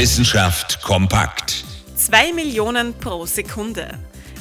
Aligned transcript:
Wissenschaft 0.00 0.80
kompakt. 0.80 1.62
Zwei 1.94 2.32
Millionen 2.32 2.94
pro 2.94 3.26
Sekunde. 3.26 3.98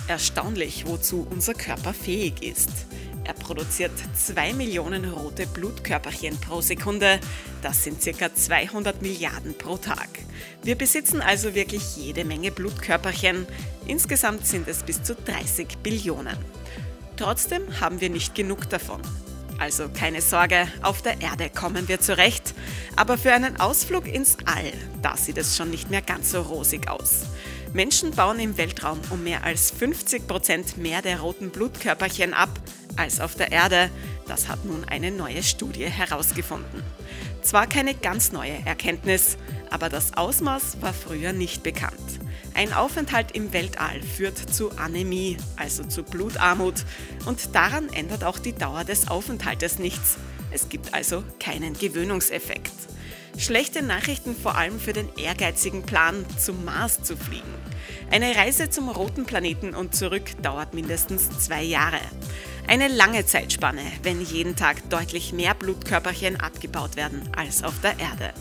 Erstaunlich, 0.08 0.86
wozu 0.88 1.28
unser 1.30 1.54
Körper 1.54 1.94
fähig 1.94 2.42
ist. 2.42 2.70
Er 3.26 3.34
produziert 3.34 3.92
zwei 4.16 4.54
Millionen 4.54 5.12
rote 5.12 5.48
Blutkörperchen 5.48 6.40
pro 6.40 6.62
Sekunde. 6.62 7.20
Das 7.62 7.84
sind 7.84 8.02
circa 8.02 8.34
200 8.34 9.02
Milliarden 9.02 9.54
pro 9.54 9.76
Tag. 9.76 10.08
Wir 10.64 10.78
besitzen 10.78 11.20
also 11.20 11.54
wirklich 11.54 11.98
jede 11.98 12.24
Menge 12.24 12.52
Blutkörperchen. 12.52 13.46
Insgesamt 13.86 14.48
sind 14.48 14.66
es 14.70 14.84
bis 14.84 15.04
zu 15.04 15.14
30 15.14 15.80
Billionen. 15.84 16.38
Trotzdem 17.18 17.64
haben 17.82 18.00
wir 18.00 18.10
nicht 18.10 18.34
genug 18.34 18.70
davon. 18.70 19.02
Also 19.60 19.90
keine 19.90 20.22
Sorge, 20.22 20.68
auf 20.82 21.02
der 21.02 21.22
Erde 21.22 21.50
kommen 21.50 21.90
wir 21.90 22.00
zurecht. 22.00 22.54
Aber 22.96 23.18
für 23.18 23.34
einen 23.34 23.60
Ausflug 23.60 24.08
ins 24.08 24.38
All, 24.46 24.72
da 25.02 25.18
sieht 25.18 25.38
es 25.38 25.58
schon 25.58 25.70
nicht 25.70 25.90
mehr 25.90 26.02
ganz 26.02 26.32
so 26.32 26.42
rosig 26.42 26.90
aus. 26.90 27.26
Menschen 27.74 28.12
bauen 28.12 28.40
im 28.40 28.58
Weltraum 28.58 29.00
um 29.10 29.24
mehr 29.24 29.44
als 29.44 29.70
50 29.72 30.28
Prozent 30.28 30.78
mehr 30.78 31.02
der 31.02 31.20
roten 31.20 31.50
Blutkörperchen 31.50 32.34
ab 32.34 32.50
als 32.96 33.20
auf 33.20 33.36
der 33.36 33.52
Erde. 33.52 33.90
Das 34.30 34.48
hat 34.48 34.64
nun 34.64 34.86
eine 34.86 35.10
neue 35.10 35.42
Studie 35.42 35.86
herausgefunden. 35.86 36.84
Zwar 37.42 37.66
keine 37.66 37.96
ganz 37.96 38.32
neue 38.32 38.64
Erkenntnis, 38.64 39.38
aber 39.72 39.90
das 39.90 40.16
Ausmaß 40.16 40.82
war 40.82 40.94
früher 40.94 41.34
nicht 41.34 41.64
bekannt. 41.64 42.00
Ein 42.54 42.72
Aufenthalt 42.72 43.32
im 43.32 43.54
Weltall 43.54 44.04
führt 44.04 44.38
zu 44.38 44.78
Anämie, 44.78 45.38
also 45.56 45.84
zu 45.84 46.04
Blutarmut, 46.04 46.86
und 47.26 47.56
daran 47.56 47.90
ändert 47.90 48.24
auch 48.24 48.38
die 48.38 48.54
Dauer 48.54 48.84
des 48.84 49.08
Aufenthaltes 49.08 49.80
nichts. 49.80 50.18
Es 50.52 50.70
gibt 50.70 50.94
also 50.94 51.24
keinen 51.40 51.74
Gewöhnungseffekt. 51.74 52.72
Schlechte 53.36 53.82
Nachrichten 53.82 54.36
vor 54.36 54.58
allem 54.58 54.80
für 54.80 54.94
den 54.94 55.10
ehrgeizigen 55.18 55.82
Plan, 55.84 56.24
zum 56.38 56.66
Mars 56.66 57.02
zu 57.02 57.18
fliegen. 57.18 57.54
Eine 58.12 58.36
Reise 58.36 58.70
zum 58.70 58.90
roten 58.90 59.26
Planeten 59.26 59.74
und 59.74 59.96
zurück 59.96 60.26
dauert 60.44 60.76
mindestens 60.76 61.30
zwei 61.40 61.64
Jahre. 61.64 62.00
Eine 62.70 62.88
lange 62.88 63.26
Zeitspanne, 63.26 63.82
wenn 64.04 64.22
jeden 64.22 64.56
Tag 64.56 64.92
deutlich 64.92 65.34
mehr 65.34 65.56
Blutkörperchen 65.56 66.40
abgebaut 66.40 66.98
werden 66.98 67.24
als 67.36 67.64
auf 67.64 67.74
der 67.82 67.98
Erde. 67.98 68.32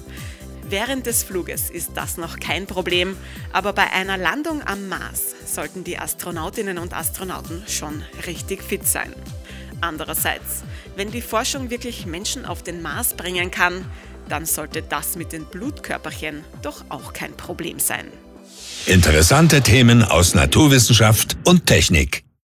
Während 0.68 1.06
des 1.06 1.22
Fluges 1.22 1.70
ist 1.70 1.92
das 1.94 2.18
noch 2.18 2.38
kein 2.38 2.66
Problem, 2.66 3.16
aber 3.54 3.72
bei 3.72 3.90
einer 3.90 4.18
Landung 4.18 4.60
am 4.66 4.86
Mars 4.86 5.34
sollten 5.46 5.82
die 5.82 5.98
Astronautinnen 5.98 6.76
und 6.76 6.92
Astronauten 6.92 7.62
schon 7.68 8.02
richtig 8.26 8.62
fit 8.62 8.86
sein. 8.86 9.14
Andererseits, 9.80 10.62
wenn 10.94 11.10
die 11.10 11.22
Forschung 11.22 11.70
wirklich 11.70 12.04
Menschen 12.04 12.44
auf 12.44 12.62
den 12.62 12.82
Mars 12.82 13.14
bringen 13.14 13.50
kann, 13.50 13.86
dann 14.28 14.44
sollte 14.44 14.82
das 14.82 15.16
mit 15.16 15.32
den 15.32 15.46
Blutkörperchen 15.46 16.44
doch 16.60 16.84
auch 16.90 17.14
kein 17.14 17.32
Problem 17.32 17.78
sein. 17.78 18.08
Interessante 18.84 19.62
Themen 19.62 20.02
aus 20.02 20.34
Naturwissenschaft 20.34 21.38
und 21.44 21.64
Technik. 21.64 22.27